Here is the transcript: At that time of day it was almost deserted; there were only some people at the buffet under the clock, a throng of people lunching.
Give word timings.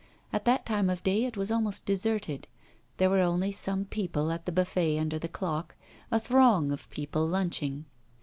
At 0.33 0.45
that 0.45 0.65
time 0.65 0.89
of 0.89 1.03
day 1.03 1.25
it 1.25 1.37
was 1.37 1.51
almost 1.51 1.85
deserted; 1.85 2.47
there 2.97 3.07
were 3.11 3.19
only 3.19 3.51
some 3.51 3.85
people 3.85 4.31
at 4.31 4.45
the 4.47 4.51
buffet 4.51 4.97
under 4.97 5.19
the 5.19 5.27
clock, 5.27 5.75
a 6.09 6.19
throng 6.19 6.71
of 6.71 6.89
people 6.89 7.27
lunching. 7.27 7.85